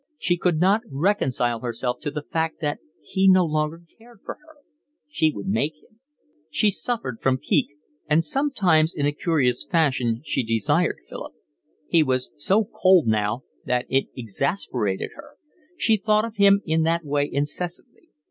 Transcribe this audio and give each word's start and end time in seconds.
She 0.17 0.35
could 0.35 0.59
not 0.59 0.81
reconcile 0.89 1.59
herself 1.59 1.99
to 1.99 2.09
the 2.09 2.23
fact 2.23 2.59
that 2.59 2.79
he 3.03 3.29
no 3.29 3.45
longer 3.45 3.83
cared 3.99 4.21
for 4.25 4.33
her. 4.33 4.55
She 5.07 5.31
would 5.31 5.45
make 5.45 5.73
him. 5.75 5.99
She 6.49 6.71
suffered 6.71 7.21
from 7.21 7.37
pique, 7.37 7.75
and 8.09 8.25
sometimes 8.25 8.95
in 8.95 9.05
a 9.05 9.11
curious 9.11 9.63
fashion 9.63 10.21
she 10.23 10.41
desired 10.43 11.01
Philip. 11.07 11.33
He 11.87 12.01
was 12.01 12.31
so 12.35 12.63
cold 12.65 13.05
now 13.05 13.43
that 13.65 13.85
it 13.89 14.07
exasperated 14.15 15.11
her. 15.17 15.35
She 15.77 15.97
thought 15.97 16.25
of 16.25 16.37
him 16.37 16.63
in 16.65 16.81
that 16.81 17.05
way 17.05 17.29
incessantly. 17.31 18.09